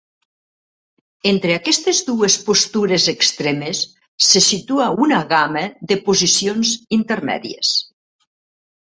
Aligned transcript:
Entre 1.31 1.55
aquestes 1.57 1.97
dues 2.05 2.37
postures 2.47 3.03
extremes 3.13 3.81
se 4.27 4.41
situa 4.45 4.87
una 5.07 5.19
gamma 5.35 5.63
de 5.91 5.99
posicions 6.07 6.73
intermèdies. 6.99 7.75